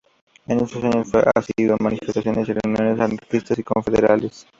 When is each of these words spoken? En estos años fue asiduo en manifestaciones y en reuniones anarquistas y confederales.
En 0.47 0.59
estos 0.59 0.83
años 0.83 1.11
fue 1.11 1.23
asiduo 1.35 1.75
en 1.79 1.83
manifestaciones 1.83 2.47
y 2.49 2.53
en 2.53 2.57
reuniones 2.75 2.99
anarquistas 2.99 3.59
y 3.59 3.63
confederales. 3.63 4.47